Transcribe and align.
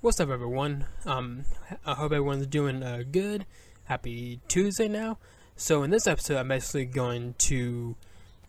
What's 0.00 0.20
up, 0.20 0.28
everyone? 0.28 0.84
Um, 1.06 1.44
I 1.84 1.94
hope 1.94 2.12
everyone's 2.12 2.46
doing 2.46 2.84
uh, 2.84 3.02
good. 3.10 3.44
Happy 3.86 4.38
Tuesday 4.46 4.86
now. 4.86 5.18
So, 5.56 5.82
in 5.82 5.90
this 5.90 6.06
episode, 6.06 6.36
I'm 6.36 6.46
basically 6.46 6.84
going 6.84 7.34
to 7.38 7.96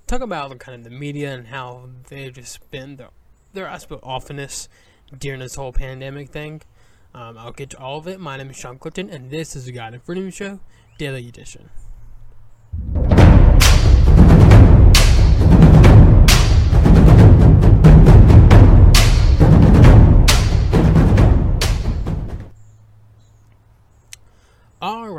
talk 0.05 0.21
about 0.21 0.59
kind 0.59 0.77
of 0.77 0.83
the 0.83 0.95
media 0.95 1.33
and 1.33 1.47
how 1.47 1.89
they've 2.07 2.31
just 2.31 2.69
been 2.69 2.97
their, 2.97 3.09
their 3.53 3.67
of 3.67 3.99
awfulness 4.03 4.69
during 5.17 5.39
this 5.39 5.55
whole 5.55 5.73
pandemic 5.73 6.29
thing. 6.29 6.61
Um, 7.15 7.35
I'll 7.35 7.51
get 7.51 7.71
to 7.71 7.79
all 7.79 7.97
of 7.97 8.07
it. 8.07 8.19
My 8.19 8.37
name 8.37 8.51
is 8.51 8.55
Shawn 8.55 8.77
Clinton, 8.77 9.09
and 9.09 9.31
this 9.31 9.55
is 9.55 9.65
the 9.65 9.71
God 9.71 9.95
and 9.95 10.03
Freedom 10.03 10.29
Show, 10.29 10.59
Daily 10.99 11.27
Edition. 11.27 11.71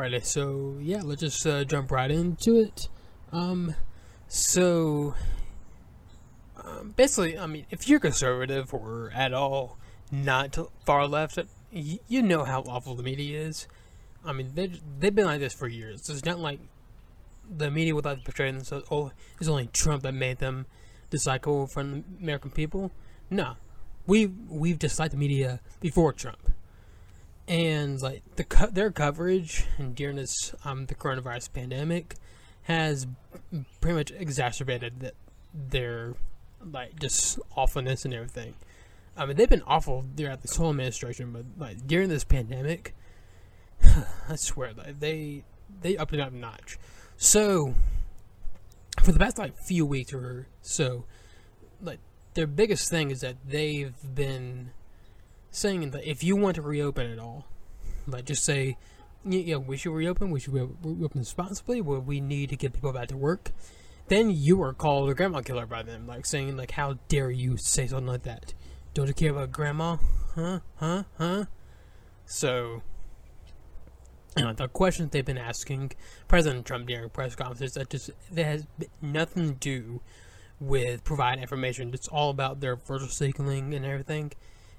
Alrighty, 0.01 0.25
so 0.25 0.79
yeah, 0.81 1.03
let's 1.05 1.21
just 1.21 1.47
uh, 1.47 1.63
jump 1.63 1.91
right 1.91 2.11
into 2.11 2.59
it. 2.59 2.89
Um, 3.33 3.75
so 4.29 5.15
um, 6.57 6.95
basically, 6.97 7.39
I 7.39 7.45
mean, 7.45 7.67
if 7.69 7.87
you're 7.87 8.01
conservative 8.01 8.73
or 8.73 9.13
at 9.15 9.35
all 9.35 9.77
not 10.11 10.57
far 10.87 11.07
left, 11.07 11.39
you 11.71 12.23
know 12.23 12.45
how 12.45 12.63
awful 12.63 12.95
the 12.95 13.03
media 13.03 13.43
is. 13.43 13.69
I 14.25 14.33
mean, 14.33 14.53
they 14.55 14.73
they've 14.99 15.15
been 15.15 15.27
like 15.27 15.41
this 15.41 15.53
for 15.53 15.69
years. 15.69 16.09
It's 16.09 16.25
not 16.25 16.39
like 16.39 16.61
the 17.55 17.71
media 17.71 17.95
would 17.95 18.07
like 18.07 18.21
to 18.21 18.25
portray 18.25 18.51
themselves. 18.51 18.87
Oh, 18.91 19.13
it's 19.39 19.51
only 19.51 19.67
Trump 19.67 20.03
that 20.05 20.15
made 20.15 20.39
them 20.39 20.65
disciple 21.11 21.67
from 21.67 21.91
the 21.93 22.05
American 22.23 22.53
people. 22.53 22.91
No, 23.29 23.57
we 24.07 24.29
we've 24.49 24.79
disliked 24.79 25.13
the 25.13 25.19
media 25.19 25.61
before 25.79 26.15
Trump 26.15 26.39
and 27.51 28.01
like 28.01 28.23
the 28.37 28.45
co- 28.45 28.69
their 28.69 28.93
coverage 28.93 29.67
during 29.95 30.15
this 30.15 30.55
um 30.65 30.87
the 30.87 30.95
coronavirus 30.95 31.53
pandemic 31.53 32.15
has 32.63 33.09
pretty 33.81 33.97
much 33.97 34.13
exacerbated 34.13 35.01
the, 35.01 35.13
their 35.53 36.15
like 36.65 36.99
just 37.01 37.41
awfulness 37.57 38.05
and 38.05 38.15
everything. 38.15 38.55
I 39.17 39.27
mean, 39.27 39.37
they've 39.37 39.51
been 39.51 39.65
awful 39.67 40.05
throughout 40.17 40.43
this 40.43 40.55
whole 40.55 40.71
administration, 40.71 41.33
but 41.33 41.45
like 41.59 41.87
during 41.87 42.09
this 42.09 42.23
pandemic, 42.23 42.95
I 44.29 44.37
swear, 44.37 44.73
like 44.73 45.01
they 45.01 45.43
they 45.83 45.97
upped 45.97 46.15
it 46.15 46.21
up 46.21 46.33
a 46.33 46.37
notch. 46.37 46.79
So 47.17 47.75
for 49.03 49.11
the 49.11 49.19
past 49.19 49.39
like 49.39 49.59
few 49.59 49.85
weeks 49.85 50.15
or 50.15 50.47
so, 50.63 51.05
like 51.83 51.99
their 52.35 52.47
biggest 52.47 52.89
thing 52.89 53.11
is 53.11 53.23
that 53.23 53.37
they've 53.45 53.97
been 54.15 54.71
saying 55.51 55.91
that 55.91 56.09
if 56.09 56.23
you 56.23 56.37
want 56.37 56.57
to 56.57 56.63
reopen 56.63 57.11
it 57.11 57.19
all, 57.19 57.47
like 58.07 58.25
just 58.25 58.45
say, 58.45 58.77
yeah, 59.25 59.57
we 59.57 59.77
should 59.77 59.93
reopen, 59.93 60.31
we 60.31 60.41
should 60.41 60.55
reopen 60.55 61.21
responsibly, 61.21 61.81
where 61.81 62.01
we 62.01 62.21
need 62.21 62.49
to 62.51 62.57
get 62.57 62.73
people 62.73 62.93
back 62.93 63.09
to 63.09 63.17
work, 63.17 63.53
then 64.09 64.31
you 64.31 64.63
are 64.63 64.73
called 64.73 65.11
a 65.11 65.15
grandma 65.15 65.41
killer 65.41 65.67
by 65.67 65.83
them, 65.83 66.07
like 66.07 66.27
saying 66.27 66.57
like, 66.57 66.73
how 66.73 66.99
dare 67.09 67.31
you 67.31 67.57
say 67.57 67.87
something 67.87 68.07
like 68.07 68.23
that? 68.23 68.55
Don't 68.95 69.07
you 69.07 69.15
care 69.15 69.31
about 69.31 69.53
grandma? 69.53 69.97
Huh? 70.35 70.61
Huh? 70.77 71.05
Huh? 71.19 71.45
So, 72.27 72.83
you 74.37 74.45
know, 74.45 74.53
the 74.53 74.69
questions 74.69 75.11
they've 75.11 75.25
been 75.25 75.39
asking 75.39 75.93
President 76.29 76.65
Trump 76.67 76.87
during 76.87 77.09
press 77.11 77.35
conferences 77.35 77.75
that 77.75 77.91
just 77.91 78.11
that 78.33 78.45
has 78.45 78.67
nothing 79.03 79.49
to 79.49 79.55
do 79.55 80.01
with 80.61 81.05
providing 81.05 81.43
information. 81.43 81.93
It's 81.93 82.09
all 82.09 82.31
about 82.31 82.61
their 82.61 82.77
virtual 82.77 83.09
signaling 83.09 83.75
and 83.75 83.85
everything. 83.85 84.33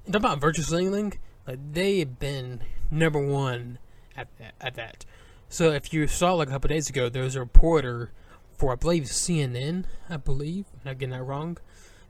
About 0.07 0.39
virtual 0.39 0.65
signaling, 0.65 1.13
like 1.47 1.59
they've 1.73 2.19
been 2.19 2.61
number 2.89 3.19
one 3.19 3.77
at, 4.15 4.27
at 4.59 4.75
that. 4.75 5.05
So 5.49 5.71
if 5.71 5.93
you 5.93 6.07
saw 6.07 6.33
like 6.33 6.47
a 6.47 6.51
couple 6.51 6.69
days 6.69 6.89
ago, 6.89 7.09
there 7.09 7.23
was 7.23 7.35
a 7.35 7.39
reporter 7.39 8.11
for 8.57 8.71
I 8.71 8.75
believe 8.75 9.03
CNN, 9.03 9.85
I 10.09 10.17
believe, 10.17 10.65
I'm 10.73 10.79
not 10.85 10.97
getting 10.97 11.13
that 11.13 11.23
wrong. 11.23 11.57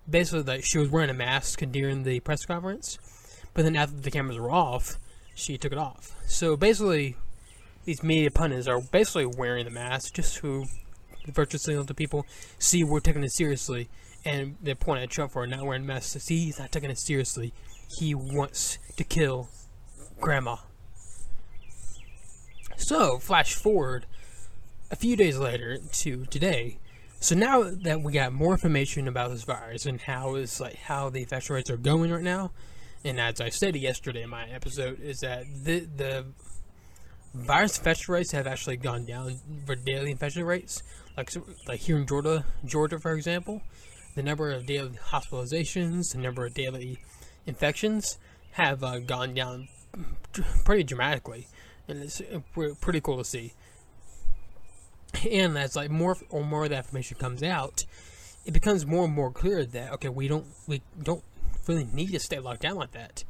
Basically, 0.09 0.43
like 0.43 0.65
she 0.65 0.77
was 0.77 0.89
wearing 0.89 1.09
a 1.09 1.13
mask 1.13 1.61
during 1.71 2.03
the 2.03 2.19
press 2.21 2.45
conference, 2.45 2.97
but 3.53 3.63
then 3.63 3.75
after 3.75 3.95
the 3.95 4.11
cameras 4.11 4.37
were 4.37 4.51
off, 4.51 4.97
she 5.33 5.57
took 5.57 5.71
it 5.71 5.77
off. 5.77 6.15
So 6.27 6.57
basically, 6.57 7.15
these 7.85 8.03
media 8.03 8.31
pundits 8.31 8.67
are 8.67 8.81
basically 8.81 9.25
wearing 9.25 9.65
the 9.65 9.71
mask 9.71 10.13
just 10.15 10.37
to 10.37 10.65
virtual 11.27 11.59
signal 11.59 11.85
to 11.85 11.93
people, 11.93 12.25
see 12.59 12.83
we're 12.83 12.99
taking 12.99 13.23
it 13.23 13.31
seriously, 13.31 13.89
and 14.25 14.55
they're 14.61 14.75
pointing 14.75 15.03
at 15.03 15.09
Trump 15.09 15.31
for 15.31 15.45
not 15.47 15.65
wearing 15.65 15.85
masks. 15.85 16.13
To 16.13 16.19
see, 16.19 16.45
he's 16.45 16.59
not 16.59 16.71
taking 16.71 16.89
it 16.89 16.99
seriously 16.99 17.53
he 17.97 18.15
wants 18.15 18.77
to 18.97 19.03
kill 19.03 19.49
Grandma. 20.19 20.57
So, 22.77 23.19
flash 23.19 23.53
forward 23.53 24.05
a 24.91 24.95
few 24.95 25.15
days 25.15 25.37
later 25.37 25.77
to 25.77 26.25
today. 26.25 26.77
So 27.19 27.35
now 27.35 27.63
that 27.63 28.01
we 28.01 28.11
got 28.11 28.33
more 28.33 28.51
information 28.51 29.07
about 29.07 29.29
this 29.29 29.43
virus 29.43 29.85
and 29.85 30.01
how 30.01 30.35
is 30.35 30.59
like 30.59 30.75
how 30.75 31.09
the 31.09 31.19
infection 31.19 31.55
rates 31.55 31.69
are 31.69 31.77
going 31.77 32.11
right 32.11 32.23
now, 32.23 32.51
and 33.05 33.19
as 33.19 33.39
I 33.39 33.49
stated 33.49 33.79
yesterday 33.79 34.23
in 34.23 34.29
my 34.29 34.47
episode, 34.49 34.99
is 34.99 35.19
that 35.19 35.45
the 35.63 35.81
the 35.95 36.25
virus 37.33 37.77
infection 37.77 38.13
rates 38.13 38.31
have 38.31 38.47
actually 38.47 38.77
gone 38.77 39.05
down 39.05 39.35
for 39.65 39.75
daily 39.75 40.11
infection 40.11 40.43
rates. 40.43 40.81
Like 41.15 41.31
like 41.67 41.81
here 41.81 41.97
in 41.97 42.07
Georgia, 42.07 42.43
Georgia 42.65 42.99
for 42.99 43.13
example, 43.13 43.61
the 44.15 44.23
number 44.23 44.51
of 44.51 44.65
daily 44.65 44.97
hospitalizations, 45.09 46.13
the 46.13 46.17
number 46.17 46.45
of 46.45 46.55
daily 46.55 46.97
infections 47.45 48.17
have 48.51 48.83
uh, 48.83 48.99
gone 48.99 49.33
down 49.33 49.67
pretty 50.65 50.83
dramatically, 50.83 51.47
and 51.87 52.01
it's 52.01 52.21
uh, 52.21 52.39
pretty 52.79 53.01
cool 53.01 53.17
to 53.17 53.25
see. 53.25 53.53
And 55.29 55.57
as 55.57 55.75
like 55.75 55.91
more 55.91 56.17
or 56.29 56.43
more 56.43 56.63
of 56.63 56.69
that 56.69 56.85
information 56.85 57.17
comes 57.17 57.43
out, 57.43 57.85
it 58.45 58.53
becomes 58.53 58.85
more 58.85 59.05
and 59.05 59.13
more 59.13 59.31
clear 59.31 59.65
that 59.65 59.91
okay, 59.93 60.09
we 60.09 60.27
don't 60.27 60.45
we 60.67 60.81
don't 61.01 61.23
really 61.67 61.87
need 61.93 62.11
to 62.11 62.19
stay 62.19 62.39
locked 62.39 62.61
down 62.61 62.75
like 62.75 62.91
that. 62.91 63.23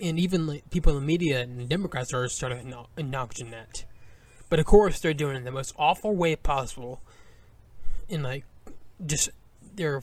And 0.00 0.18
even 0.18 0.46
like 0.46 0.68
people 0.70 0.96
in 0.96 1.00
the 1.00 1.06
media 1.06 1.40
and 1.40 1.60
the 1.60 1.64
Democrats 1.64 2.12
are 2.12 2.28
starting 2.28 2.70
to 2.70 2.86
acknowledging 2.96 3.50
that. 3.50 3.84
But 4.48 4.58
of 4.58 4.66
course, 4.66 5.00
they're 5.00 5.14
doing 5.14 5.34
it 5.34 5.38
in 5.38 5.44
the 5.44 5.52
most 5.52 5.74
awful 5.78 6.14
way 6.14 6.36
possible. 6.36 7.00
And 8.10 8.22
like, 8.22 8.44
just 9.04 9.30
they're 9.74 10.02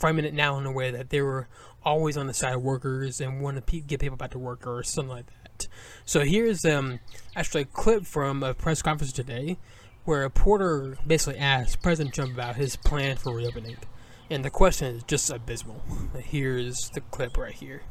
framing 0.00 0.24
it 0.24 0.34
now 0.34 0.58
in 0.58 0.64
a 0.64 0.72
way 0.72 0.90
that 0.90 1.10
they 1.10 1.20
were 1.20 1.46
always 1.84 2.16
on 2.16 2.26
the 2.26 2.34
side 2.34 2.54
of 2.54 2.62
workers 2.62 3.20
and 3.20 3.40
want 3.40 3.56
to 3.56 3.62
pe- 3.62 3.80
get 3.80 4.00
people 4.00 4.16
back 4.16 4.30
to 4.30 4.38
work 4.38 4.66
or 4.66 4.82
something 4.82 5.14
like 5.14 5.26
that. 5.26 5.68
So 6.04 6.20
here's 6.20 6.64
um, 6.64 7.00
actually 7.36 7.62
a 7.62 7.66
clip 7.66 8.06
from 8.06 8.42
a 8.42 8.54
press 8.54 8.80
conference 8.82 9.12
today 9.12 9.58
where 10.04 10.24
a 10.24 10.30
porter 10.30 10.96
basically 11.06 11.38
asked 11.38 11.82
President 11.82 12.14
Trump 12.14 12.32
about 12.32 12.56
his 12.56 12.76
plan 12.76 13.16
for 13.16 13.34
reopening. 13.34 13.76
And 14.30 14.44
the 14.44 14.50
question 14.50 14.96
is 14.96 15.02
just 15.02 15.30
abysmal. 15.30 15.82
Here's 16.18 16.88
the 16.90 17.00
clip 17.00 17.36
right 17.36 17.52
here. 17.52 17.82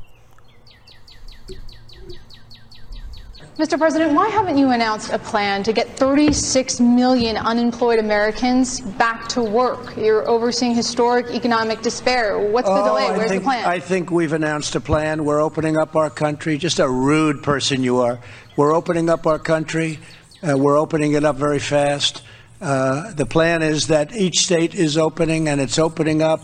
Mr. 3.59 3.78
President, 3.78 4.14
why 4.14 4.30
haven't 4.30 4.58
you 4.58 4.70
announced 4.70 5.12
a 5.12 5.20
plan 5.20 5.64
to 5.64 5.74
get 5.74 5.90
36 5.97 6.80
million 6.80 7.36
unemployed 7.36 8.00
Americans 8.00 8.80
back 8.80 9.28
to 9.28 9.42
work? 9.42 9.97
You're 9.97 10.25
overseeing 10.30 10.74
historic 10.74 11.25
economic 11.31 11.81
despair. 11.81 12.40
What's 12.40 12.69
the 12.69 12.81
oh, 12.81 12.86
delay? 12.86 13.12
Where's 13.12 13.30
think, 13.30 13.42
the 13.42 13.46
plan? 13.46 13.66
I 13.66 13.81
think 13.81 14.12
we've 14.12 14.31
announced 14.31 14.75
a 14.75 14.80
plan. 14.80 15.25
We're 15.25 15.42
opening 15.42 15.78
up 15.78 15.98
our 15.98 16.09
country. 16.09 16.58
Just 16.58 16.80
a 16.80 16.88
rude 16.88 17.44
person 17.44 17.84
you 17.84 18.00
are. 18.00 18.22
We're 18.56 18.74
opening 18.74 19.09
up 19.09 19.28
our 19.28 19.40
country. 19.40 20.00
Uh, 20.42 20.58
we're 20.58 20.78
opening 20.78 21.12
it 21.12 21.25
up 21.25 21.36
very 21.36 21.59
fast. 21.59 22.24
Uh, 22.62 23.12
the 23.12 23.25
plan 23.25 23.62
is 23.62 23.88
that 23.88 24.16
each 24.16 24.40
state 24.40 24.74
is 24.74 24.98
opening, 24.98 25.50
and 25.50 25.59
it's 25.59 25.78
opening 25.78 26.22
up 26.22 26.40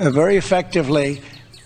uh, 0.00 0.08
very 0.08 0.38
effectively. 0.38 1.20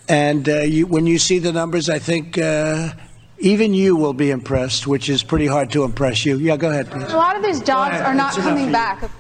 And 0.08 0.48
uh, 0.48 0.62
you, 0.62 0.88
when 0.88 1.06
you 1.06 1.20
see 1.20 1.38
the 1.38 1.53
numbers, 1.53 1.88
I 1.88 2.00
think 2.00 2.37
uh, 2.37 2.94
even 3.38 3.75
you 3.75 3.96
will 3.96 4.12
be 4.12 4.31
impressed, 4.31 4.87
which 4.87 5.08
is 5.08 5.23
pretty 5.23 5.46
hard 5.46 5.70
to 5.73 5.85
impress 5.85 6.25
you. 6.26 6.38
Yeah, 6.38 6.56
go 6.56 6.70
ahead, 6.70 6.90
please. 6.90 7.12
A 7.12 7.17
lot 7.17 7.37
of 7.37 7.43
these 7.43 7.61
jobs 7.61 7.96
are 7.96 8.14
not 8.14 8.35
coming 8.35 8.73
back. 8.73 9.11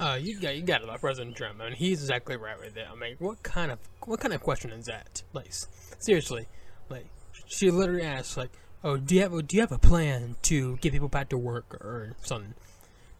Uh, 0.00 0.18
you 0.20 0.38
got 0.38 0.56
you 0.56 0.62
got 0.62 0.82
it, 0.82 0.88
like 0.88 1.00
President 1.00 1.36
Trump. 1.36 1.60
I 1.60 1.68
mean, 1.68 1.76
he's 1.76 2.00
exactly 2.02 2.36
right 2.36 2.58
with 2.58 2.74
that. 2.74 2.88
I 2.90 2.94
mean, 2.94 3.16
what 3.20 3.42
kind 3.42 3.70
of 3.70 3.78
what 4.04 4.20
kind 4.20 4.34
of 4.34 4.42
question 4.42 4.70
is 4.72 4.86
that? 4.86 5.22
Like, 5.32 5.50
seriously, 5.98 6.46
like 6.90 7.06
she 7.46 7.70
literally 7.70 8.02
asked, 8.02 8.36
like, 8.36 8.50
"Oh, 8.82 8.96
do 8.96 9.14
you 9.14 9.22
have 9.22 9.46
do 9.46 9.56
you 9.56 9.62
have 9.62 9.72
a 9.72 9.78
plan 9.78 10.36
to 10.42 10.76
get 10.78 10.92
people 10.92 11.08
back 11.08 11.28
to 11.30 11.38
work 11.38 11.74
or 11.74 12.16
something?" 12.22 12.54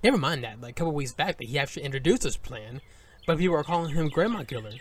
Never 0.02 0.18
mind 0.18 0.44
that. 0.44 0.60
Like 0.60 0.72
a 0.72 0.74
couple 0.74 0.92
weeks 0.92 1.12
back, 1.12 1.38
that 1.38 1.46
he 1.46 1.58
actually 1.58 1.84
introduced 1.84 2.22
this 2.22 2.36
plan, 2.36 2.82
but 3.26 3.38
people 3.38 3.56
are 3.56 3.64
calling 3.64 3.94
him 3.94 4.08
Grandma 4.08 4.42
Killer. 4.42 4.72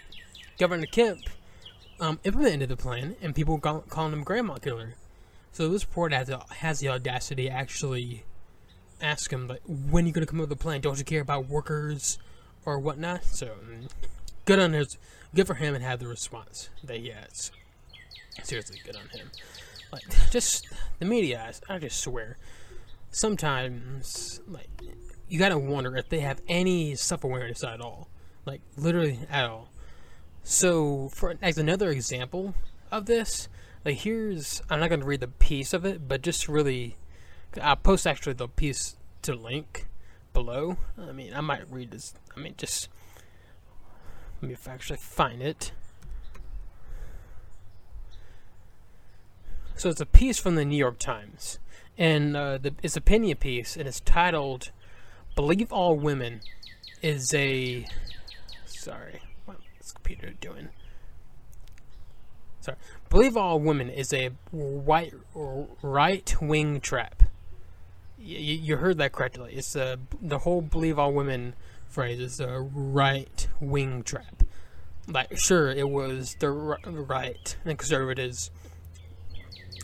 Governor 0.60 0.88
Kemp 0.88 1.20
um, 2.00 2.20
implemented 2.24 2.70
the 2.70 2.78
plan, 2.78 3.16
and 3.22 3.36
people 3.36 3.60
call, 3.60 3.82
calling 3.82 4.14
him 4.14 4.24
Grandma 4.24 4.56
Killer. 4.56 4.96
So 5.52 5.70
this 5.70 5.86
report 5.86 6.14
has, 6.14 6.32
has 6.58 6.80
the 6.80 6.90
audacity 6.90 7.46
to 7.46 7.50
actually 7.50 8.24
ask 9.02 9.32
him, 9.32 9.48
like, 9.48 9.62
when 9.66 10.06
are 10.06 10.08
you 10.08 10.14
going 10.14 10.26
to 10.26 10.30
come 10.30 10.40
up 10.40 10.50
with 10.50 10.60
a 10.60 10.62
plan? 10.62 10.82
Don't 10.82 10.98
you 10.98 11.04
care 11.04 11.22
about 11.22 11.48
workers 11.48 12.18
or 12.66 12.80
whatnot? 12.80 13.24
So, 13.26 13.48
um, 13.48 13.88
good 14.46 14.60
on 14.60 14.74
his 14.74 14.98
good 15.36 15.48
for 15.48 15.56
him 15.56 15.76
and 15.76 15.84
have 15.84 16.00
the 16.00 16.08
response 16.08 16.70
that 16.84 16.98
he 16.98 17.10
has. 17.10 17.52
Seriously, 18.44 18.80
good 18.84 18.96
on 18.96 19.08
him. 19.10 19.30
Like, 19.92 20.04
just 20.32 20.68
the 21.00 21.06
media, 21.06 21.52
I 21.70 21.78
just 21.78 22.02
swear, 22.02 22.38
sometimes 23.12 24.42
like 24.48 24.70
you 25.30 25.40
gotta 25.40 25.58
wonder 25.58 25.96
if 25.96 26.10
they 26.10 26.20
have 26.20 26.42
any 26.48 26.96
self 26.96 27.24
awareness 27.24 27.64
at 27.64 27.80
all, 27.80 28.10
like 28.46 28.62
literally 28.76 29.20
at 29.30 29.46
all. 29.46 29.70
So, 30.44 31.10
for 31.10 31.36
as 31.42 31.58
another 31.58 31.90
example 31.90 32.54
of 32.92 33.06
this, 33.06 33.48
like 33.86 34.00
here's 34.00 34.62
I'm 34.70 34.80
not 34.80 34.90
gonna 34.90 35.06
read 35.06 35.22
the 35.22 35.28
piece 35.28 35.74
of 35.74 35.86
it, 35.86 36.08
but 36.08 36.22
just 36.22 36.50
really, 36.50 36.98
I'll 37.62 37.78
post 37.78 38.06
actually 38.06 38.34
the 38.34 38.48
piece 38.48 38.98
to 39.24 39.34
link 39.34 39.88
below. 40.34 40.78
I 40.98 41.12
mean, 41.14 41.34
I 41.34 41.42
might 41.42 41.70
read 41.72 41.92
this. 41.92 42.14
I 42.36 42.40
mean, 42.40 42.56
just 42.58 42.90
let 44.42 44.50
me 44.50 44.58
actually 44.68 44.98
find 44.98 45.42
it. 45.42 45.72
So 49.76 49.90
it's 49.90 50.02
a 50.02 50.06
piece 50.06 50.38
from 50.38 50.56
the 50.56 50.66
New 50.66 50.78
York 50.78 51.00
Times, 51.00 51.60
and 51.98 52.36
uh, 52.38 52.58
the, 52.58 52.74
it's 52.84 52.96
a 52.96 53.00
opinion 53.00 53.38
piece, 53.38 53.76
and 53.78 53.88
it's 53.88 54.02
titled 54.02 54.72
"Believe 55.36 55.72
All 55.72 55.98
Women 55.98 56.42
is 57.02 57.34
a." 57.34 57.86
Sorry, 58.66 59.22
computer 59.94 60.32
doing? 60.42 60.70
Sorry, 62.62 62.78
"Believe 63.10 63.36
All 63.38 63.60
Women 63.60 63.90
is 63.90 64.14
a 64.14 64.30
white 64.52 65.14
right 65.82 66.36
wing 66.42 66.80
trap." 66.80 67.24
You, 68.18 68.38
you 68.38 68.78
heard 68.78 68.98
that 69.00 69.12
correctly. 69.12 69.54
It's 69.54 69.76
a, 69.76 70.00
the 70.22 70.40
whole 70.40 70.62
"Believe 70.62 70.98
All 70.98 71.14
Women" 71.14 71.56
phrase 71.88 72.20
is 72.20 72.40
a 72.40 72.60
right 72.60 73.48
wing 73.60 74.04
trap. 74.04 74.44
Like, 75.08 75.38
sure, 75.38 75.70
it 75.70 75.90
was 75.90 76.36
the 76.40 76.50
right 76.50 77.56
and 77.66 77.78
conservatives 77.78 78.50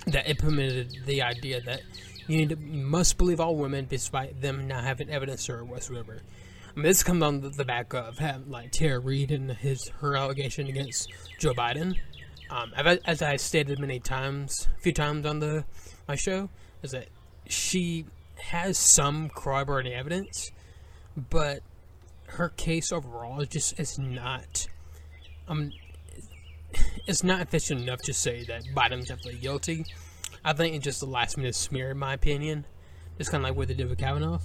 that 0.08 0.30
implemented 0.30 1.06
the 1.06 1.22
idea 1.22 1.62
that 1.62 1.82
you 2.28 2.38
need 2.38 2.50
to, 2.50 2.56
must 2.56 3.18
believe 3.18 3.40
all 3.40 3.56
women 3.56 3.88
despite 3.90 4.42
them 4.42 4.68
not 4.68 4.84
having 4.84 5.10
evidence 5.10 5.50
or 5.50 5.64
whatsoever. 5.66 6.22
I 6.70 6.76
mean, 6.76 6.84
this 6.84 7.04
comes 7.04 7.24
on 7.24 7.42
the, 7.42 7.66
back 7.66 7.94
of 7.94 8.20
like 8.48 8.72
Tara 8.72 9.00
Reade 9.00 9.32
and 9.32 9.52
his 9.52 9.90
her 10.00 10.16
allegation 10.16 10.68
against 10.68 11.12
Joe 11.40 11.54
Biden. 11.54 11.96
Um, 12.50 12.74
as 13.06 13.22
I 13.22 13.36
stated 13.36 13.80
many 13.80 14.00
times, 14.00 14.68
a 14.78 14.82
few 14.82 14.94
times 14.94 15.26
on 15.26 15.40
the 15.40 15.66
my 16.08 16.16
show, 16.16 16.50
is 16.82 16.92
that 16.92 17.08
she 17.48 18.06
has 18.38 18.78
some 18.78 19.30
corroborating 19.30 19.94
evidence, 19.94 20.52
but 21.30 21.62
her 22.28 22.50
case 22.50 22.92
overall 22.92 23.42
is 23.42 23.50
just 23.50 23.80
is 23.80 23.98
not 23.98 24.68
um 25.48 25.72
it's 27.08 27.24
not 27.24 27.42
efficient 27.42 27.82
enough 27.82 28.00
to 28.04 28.14
say 28.14 28.44
that 28.46 28.64
Biden's 28.76 29.08
definitely 29.08 29.40
guilty. 29.40 29.86
I 30.46 30.54
think 30.54 30.76
it's 30.76 30.84
just 30.84 31.02
a 31.02 31.08
last 31.08 31.38
minute 31.38 31.56
smear, 31.56 31.92
in 31.92 31.98
my 31.98 32.14
opinion. 32.14 32.66
It's 33.18 33.30
kind 33.30 33.44
of 33.44 33.50
like 33.50 33.58
what 33.58 33.68
they 33.68 33.74
did 33.74 33.90
with 33.90 33.98
Kavanaugh. 33.98 34.40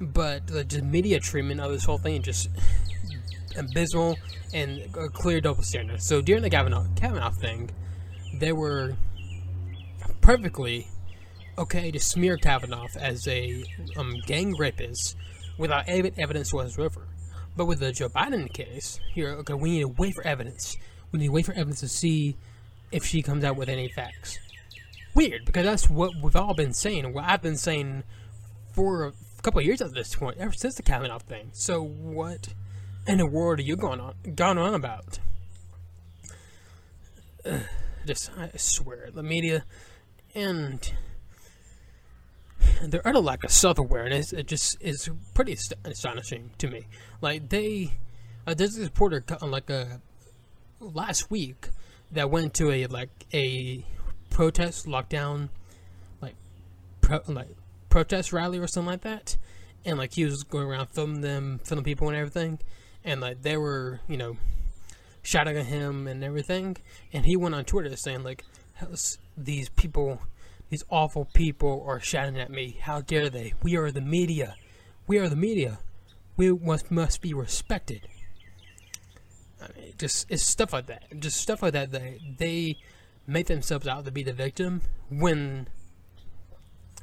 But 0.00 0.46
the 0.46 0.64
just 0.64 0.84
media 0.84 1.20
treatment 1.20 1.60
of 1.60 1.72
this 1.72 1.84
whole 1.84 1.98
thing 1.98 2.22
just 2.22 2.50
abysmal 3.56 4.16
and 4.52 4.80
a 4.96 5.08
clear 5.08 5.40
double 5.40 5.62
standard. 5.62 6.02
So 6.02 6.20
during 6.20 6.42
the 6.42 6.50
Kavanaugh, 6.50 6.86
Kavanaugh 6.96 7.30
thing, 7.30 7.70
they 8.34 8.52
were 8.52 8.96
perfectly 10.20 10.88
okay 11.58 11.90
to 11.90 12.00
smear 12.00 12.36
Kavanaugh 12.36 12.88
as 13.00 13.26
a 13.26 13.64
um, 13.96 14.14
gang 14.26 14.56
rapist 14.56 15.16
without 15.58 15.84
any 15.86 16.12
evidence 16.18 16.52
whatsoever. 16.52 17.08
But 17.56 17.66
with 17.66 17.80
the 17.80 17.92
Joe 17.92 18.10
Biden 18.10 18.52
case, 18.52 19.00
here, 19.14 19.30
okay, 19.30 19.54
we 19.54 19.70
need 19.70 19.80
to 19.80 19.88
wait 19.88 20.14
for 20.14 20.26
evidence. 20.26 20.76
We 21.10 21.20
need 21.20 21.26
to 21.26 21.32
wait 21.32 21.46
for 21.46 21.52
evidence 21.52 21.80
to 21.80 21.88
see 21.88 22.36
if 22.92 23.04
she 23.04 23.22
comes 23.22 23.44
out 23.44 23.56
with 23.56 23.70
any 23.70 23.88
facts. 23.88 24.38
Weird, 25.14 25.46
because 25.46 25.64
that's 25.64 25.88
what 25.88 26.12
we've 26.22 26.36
all 26.36 26.52
been 26.52 26.74
saying, 26.74 27.14
what 27.14 27.24
I've 27.24 27.40
been 27.40 27.56
saying 27.56 28.02
for 28.72 29.14
couple 29.46 29.60
years 29.62 29.80
at 29.80 29.94
this 29.94 30.16
point, 30.16 30.38
ever 30.38 30.52
since 30.52 30.74
the 30.74 30.82
Kavanaugh 30.82 31.20
thing. 31.20 31.50
So 31.52 31.80
what 31.80 32.48
in 33.06 33.18
the 33.18 33.26
world 33.26 33.60
are 33.60 33.62
you 33.62 33.76
going 33.76 34.00
on 34.00 34.14
going 34.34 34.58
on 34.58 34.74
about? 34.74 35.20
Just 38.04 38.32
I 38.36 38.50
swear, 38.56 39.08
the 39.14 39.22
media 39.22 39.64
and 40.34 40.92
their 42.82 43.06
utter 43.06 43.20
lack 43.20 43.44
of 43.44 43.52
self 43.52 43.78
awareness 43.78 44.32
it 44.32 44.48
just 44.48 44.76
is 44.80 45.08
pretty 45.34 45.56
astonishing 45.84 46.50
to 46.58 46.68
me. 46.68 46.86
Like 47.20 47.48
they, 47.48 47.92
a 48.48 48.56
reporter 48.56 49.22
like 49.42 49.70
a 49.70 50.00
last 50.80 51.30
week 51.30 51.68
that 52.10 52.30
went 52.30 52.54
to 52.54 52.72
a 52.72 52.86
like 52.86 53.26
a 53.32 53.84
protest 54.30 54.86
lockdown, 54.86 55.50
like 56.20 56.34
pro, 57.00 57.20
like 57.28 57.56
protest 57.96 58.30
rally 58.30 58.58
or 58.58 58.66
something 58.66 58.90
like 58.90 59.00
that, 59.00 59.38
and 59.86 59.96
like 59.96 60.12
he 60.12 60.22
was 60.22 60.42
going 60.42 60.66
around 60.66 60.86
filming 60.88 61.22
them, 61.22 61.58
filming 61.64 61.82
people 61.82 62.06
and 62.08 62.16
everything, 62.18 62.58
and 63.02 63.22
like 63.22 63.40
they 63.40 63.56
were 63.56 64.00
you 64.06 64.18
know 64.18 64.36
shouting 65.22 65.56
at 65.56 65.64
him 65.64 66.06
and 66.06 66.22
everything, 66.22 66.76
and 67.14 67.24
he 67.24 67.38
went 67.38 67.54
on 67.54 67.64
Twitter 67.64 67.96
saying 67.96 68.22
like 68.22 68.44
these 69.34 69.70
people 69.70 70.20
these 70.68 70.84
awful 70.90 71.24
people 71.32 71.82
are 71.86 71.98
shouting 71.98 72.38
at 72.38 72.50
me. 72.50 72.76
How 72.82 73.00
dare 73.00 73.30
they? 73.30 73.54
We 73.62 73.78
are 73.78 73.90
the 73.90 74.02
media. 74.02 74.56
We 75.06 75.16
are 75.18 75.30
the 75.30 75.34
media. 75.34 75.78
We 76.36 76.52
must 76.52 76.90
must 76.90 77.22
be 77.22 77.32
respected. 77.32 78.08
I 79.58 79.68
mean, 79.74 79.94
just 79.96 80.30
it's 80.30 80.44
stuff 80.44 80.74
like 80.74 80.84
that. 80.88 81.04
Just 81.18 81.40
stuff 81.40 81.62
like 81.62 81.72
that. 81.72 81.92
They 81.92 82.20
they 82.36 82.76
make 83.26 83.46
themselves 83.46 83.88
out 83.88 84.04
to 84.04 84.10
be 84.10 84.22
the 84.22 84.34
victim 84.34 84.82
when 85.08 85.68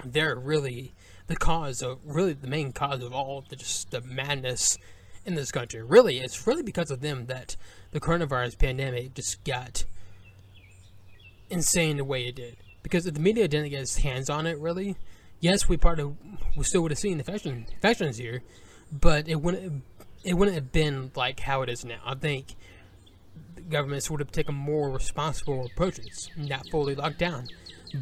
they're 0.04 0.36
really 0.36 0.94
the 1.28 1.36
cause 1.36 1.82
of 1.82 2.00
really 2.04 2.34
the 2.34 2.48
main 2.48 2.72
cause 2.72 3.02
of 3.02 3.14
all 3.14 3.44
the 3.50 3.56
just 3.56 3.92
the 3.92 4.02
madness 4.02 4.78
in 5.26 5.36
this 5.36 5.52
country. 5.52 5.82
Really, 5.82 6.20
it's 6.20 6.46
really 6.46 6.64
because 6.64 6.92
of 6.92 7.02
them 7.02 7.28
that 7.28 7.56
the 7.92 8.00
coronavirus 8.00 8.58
pandemic 8.58 9.14
just 9.14 9.44
got 9.44 9.86
insane 11.50 11.98
the 11.98 12.04
way 12.04 12.28
it 12.28 12.36
did 12.36 12.58
because 12.84 13.06
if 13.08 13.14
the 13.14 13.20
media 13.20 13.48
didn't 13.48 13.70
get 13.70 13.82
its 13.82 13.98
hands 13.98 14.30
on 14.30 14.46
it, 14.46 14.60
really, 14.60 14.96
yes, 15.40 15.68
we 15.68 15.78
part 15.78 16.00
of 16.00 16.16
we 16.56 16.64
still 16.64 16.82
would 16.82 16.92
have 16.92 17.00
seen 17.00 17.18
the 17.18 17.24
fashion 17.24 17.66
fashions 17.82 18.18
here, 18.18 18.44
but 18.92 19.28
it 19.28 19.42
wouldn't 19.42 19.84
it 20.24 20.36
wouldn't 20.36 20.56
have 20.56 20.72
been 20.72 21.12
like 21.16 21.40
how 21.40 21.62
it 21.62 21.70
is 21.70 21.84
now. 21.84 22.00
I 22.06 22.16
think 22.16 22.56
governments 23.70 24.12
would 24.12 24.20
have 24.20 24.32
taken 24.32 24.54
more 24.54 24.90
responsible 24.90 25.66
approaches, 25.66 26.30
not 26.38 26.68
fully 26.70 26.96
locked 26.96 27.18
down. 27.18 27.48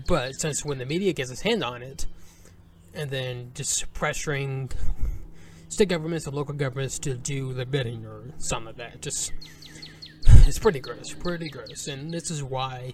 But 0.08 0.40
since 0.40 0.64
when 0.64 0.78
the 0.78 0.86
media 0.86 1.14
gets 1.14 1.32
its 1.32 1.42
hand 1.42 1.64
on 1.64 1.82
it, 1.82 2.06
and 2.94 3.10
then 3.10 3.52
just 3.54 3.92
pressuring 3.94 4.72
state 5.70 5.90
governments 5.90 6.26
and 6.28 6.36
local 6.36 6.54
governments 6.54 7.00
to 7.00 7.16
do 7.16 7.54
the 7.54 7.66
bidding 7.66 8.06
or 8.06 8.24
something 8.38 8.68
like 8.68 8.78
that, 8.78 9.02
just 9.02 9.32
it's 10.26 10.60
pretty 10.60 10.80
gross, 10.80 11.14
pretty 11.14 11.50
gross. 11.50 11.88
And 11.88 12.14
this 12.14 12.30
is 12.32 12.44
why 12.44 12.94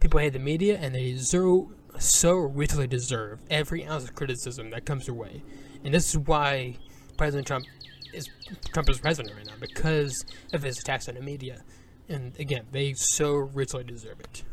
People 0.00 0.20
hate 0.20 0.32
the 0.32 0.38
media, 0.38 0.78
and 0.80 0.94
they 0.94 1.16
so 1.16 1.72
so 1.98 2.34
richly 2.34 2.86
deserve 2.86 3.40
every 3.50 3.84
ounce 3.84 4.04
of 4.04 4.14
criticism 4.14 4.70
that 4.70 4.84
comes 4.84 5.06
their 5.06 5.14
way. 5.14 5.42
And 5.82 5.92
this 5.92 6.10
is 6.10 6.18
why 6.18 6.76
President 7.16 7.48
Trump 7.48 7.66
is 8.12 8.28
Trump 8.72 8.88
is 8.90 9.00
president 9.00 9.34
right 9.36 9.46
now 9.46 9.54
because 9.60 10.24
of 10.52 10.62
his 10.62 10.78
attacks 10.78 11.08
on 11.08 11.16
the 11.16 11.20
media. 11.20 11.62
And 12.08 12.38
again, 12.38 12.66
they 12.70 12.92
so 12.94 13.32
richly 13.34 13.82
deserve 13.82 14.20
it. 14.20 14.44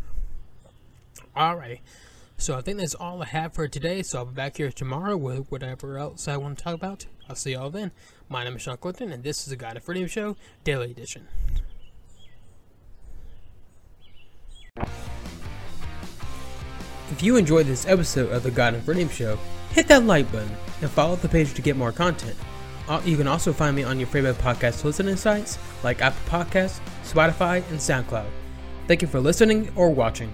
Alrighty. 1.35 1.79
So 2.37 2.57
I 2.57 2.61
think 2.61 2.79
that's 2.79 2.95
all 2.95 3.21
I 3.21 3.25
have 3.27 3.53
for 3.53 3.67
today. 3.67 4.01
So 4.03 4.19
I'll 4.19 4.25
be 4.25 4.33
back 4.33 4.57
here 4.57 4.71
tomorrow 4.71 5.15
with 5.15 5.49
whatever 5.51 5.97
else 5.97 6.27
I 6.27 6.37
want 6.37 6.57
to 6.57 6.63
talk 6.63 6.75
about. 6.75 7.05
I'll 7.29 7.35
see 7.35 7.53
y'all 7.53 7.69
then. 7.69 7.91
My 8.29 8.43
name 8.43 8.55
is 8.55 8.61
Shawn 8.61 8.77
Clinton, 8.77 9.11
and 9.11 9.23
this 9.23 9.39
is 9.39 9.45
the 9.45 9.55
God 9.55 9.77
of 9.77 9.83
Freedom 9.83 10.07
Show, 10.07 10.35
Daily 10.63 10.91
Edition. 10.91 11.27
If 17.11 17.21
you 17.21 17.37
enjoyed 17.37 17.67
this 17.67 17.87
episode 17.87 18.31
of 18.31 18.43
the 18.43 18.51
God 18.51 18.73
and 18.73 18.83
Freedom 18.83 19.09
Show, 19.09 19.39
hit 19.71 19.87
that 19.87 20.03
like 20.03 20.31
button 20.31 20.51
and 20.81 20.89
follow 20.89 21.15
the 21.15 21.29
page 21.29 21.53
to 21.53 21.61
get 21.61 21.77
more 21.77 21.91
content. 21.91 22.35
Uh, 22.87 23.01
you 23.05 23.17
can 23.17 23.27
also 23.27 23.53
find 23.53 23.75
me 23.75 23.83
on 23.83 23.99
your 23.99 24.07
favorite 24.07 24.37
podcast 24.37 24.83
listening 24.83 25.15
sites 25.15 25.57
like 25.83 26.01
Apple 26.01 26.19
Podcasts, 26.29 26.79
Spotify, 27.03 27.67
and 27.69 27.79
SoundCloud. 27.79 28.29
Thank 28.87 29.01
you 29.01 29.07
for 29.07 29.19
listening 29.19 29.71
or 29.75 29.89
watching. 29.89 30.31